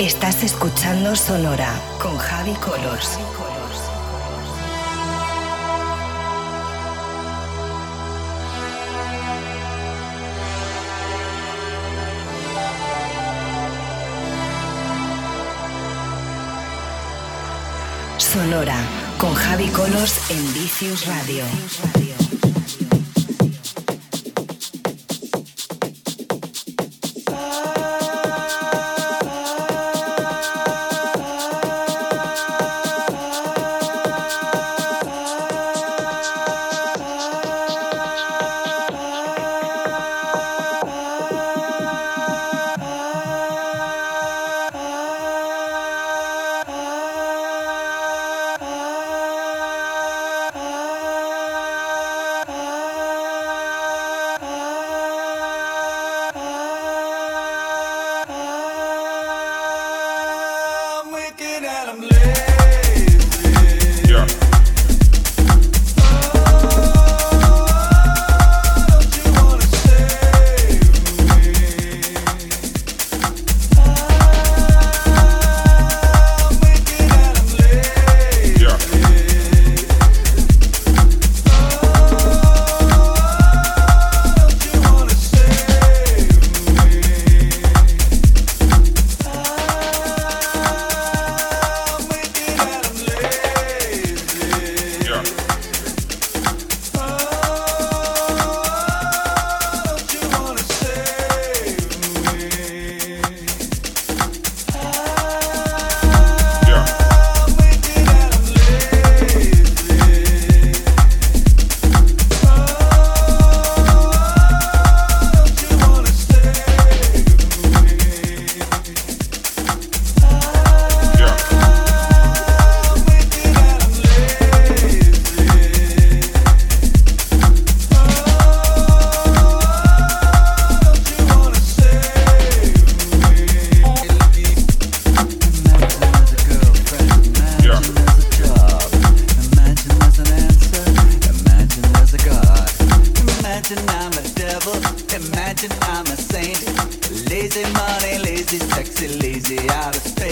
Estás 0.00 0.42
escuchando 0.42 1.14
Sonora 1.14 1.78
con 2.00 2.16
Javi 2.16 2.54
Colors. 2.54 3.18
Sonora 18.16 18.76
con 19.18 19.34
Javi 19.34 19.68
Colors 19.68 20.30
en 20.30 20.54
Vicious 20.54 21.04
Radio. 21.04 21.44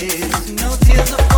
no 0.09 0.75
tears 0.87 1.13
of 1.13 1.38